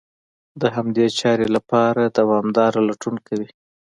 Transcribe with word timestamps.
د 0.61 0.63
همدې 0.75 1.05
چارې 1.19 1.47
لپاره 1.55 2.01
دوامداره 2.17 2.79
لټون 2.89 3.15
کوي. 3.27 3.49